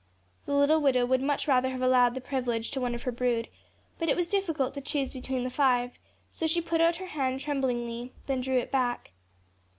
The 0.47 0.55
little 0.55 0.81
widow 0.81 1.05
would 1.05 1.21
much 1.21 1.47
rather 1.47 1.69
have 1.69 1.83
allowed 1.83 2.15
this 2.15 2.23
privilege 2.25 2.71
to 2.71 2.81
one 2.81 2.95
of 2.95 3.03
her 3.03 3.11
brood, 3.11 3.49
but 3.99 4.09
it 4.09 4.15
was 4.15 4.25
difficult 4.25 4.73
to 4.73 4.81
choose 4.81 5.13
between 5.13 5.43
the 5.43 5.51
five; 5.51 5.91
so 6.31 6.47
she 6.47 6.59
put 6.59 6.81
out 6.81 6.95
her 6.95 7.05
hand 7.05 7.39
tremblingly, 7.39 8.11
then 8.25 8.41
drew 8.41 8.57
it 8.57 8.71
back. 8.71 9.11